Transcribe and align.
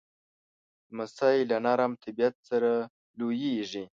لمسی 0.89 1.37
له 1.49 1.57
نرم 1.65 1.91
طبیعت 2.03 2.35
سره 2.49 2.71
لویېږي. 3.17 3.83